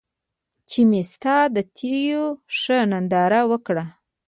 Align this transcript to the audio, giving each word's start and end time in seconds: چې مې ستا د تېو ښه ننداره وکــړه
چې 0.69 0.79
مې 0.89 1.01
ستا 1.11 1.37
د 1.55 1.57
تېو 1.77 2.23
ښه 2.59 2.77
ننداره 2.91 3.41
وکــړه 3.51 3.85